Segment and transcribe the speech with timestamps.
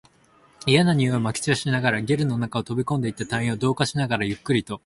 [0.65, 4.79] 嫌な臭いを撒き散らしながら、ゲルの中に飛び込んでいった隊員を同化しながら、ゆっくりと